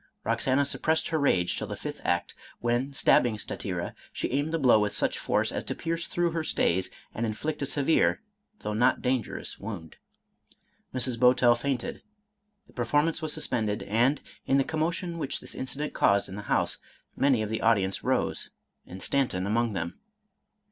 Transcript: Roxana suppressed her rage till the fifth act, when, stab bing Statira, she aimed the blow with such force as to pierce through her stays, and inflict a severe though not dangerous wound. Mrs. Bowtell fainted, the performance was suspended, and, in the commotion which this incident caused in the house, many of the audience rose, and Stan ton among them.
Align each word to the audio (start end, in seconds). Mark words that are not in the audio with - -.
Roxana 0.23 0.65
suppressed 0.65 1.09
her 1.09 1.19
rage 1.19 1.55
till 1.55 1.67
the 1.67 1.75
fifth 1.75 2.01
act, 2.03 2.33
when, 2.59 2.91
stab 2.91 3.21
bing 3.21 3.37
Statira, 3.37 3.93
she 4.11 4.31
aimed 4.31 4.51
the 4.51 4.57
blow 4.57 4.79
with 4.79 4.93
such 4.93 5.19
force 5.19 5.51
as 5.51 5.63
to 5.65 5.75
pierce 5.75 6.07
through 6.07 6.31
her 6.31 6.43
stays, 6.43 6.89
and 7.13 7.23
inflict 7.23 7.61
a 7.61 7.67
severe 7.67 8.19
though 8.61 8.73
not 8.73 9.03
dangerous 9.03 9.59
wound. 9.59 9.97
Mrs. 10.91 11.19
Bowtell 11.19 11.53
fainted, 11.53 12.01
the 12.65 12.73
performance 12.73 13.21
was 13.21 13.31
suspended, 13.31 13.83
and, 13.83 14.21
in 14.47 14.57
the 14.57 14.63
commotion 14.63 15.19
which 15.19 15.39
this 15.39 15.53
incident 15.53 15.93
caused 15.93 16.27
in 16.27 16.35
the 16.35 16.41
house, 16.49 16.79
many 17.15 17.43
of 17.43 17.51
the 17.51 17.61
audience 17.61 18.03
rose, 18.03 18.49
and 18.87 19.03
Stan 19.03 19.27
ton 19.27 19.45
among 19.45 19.73
them. 19.73 19.99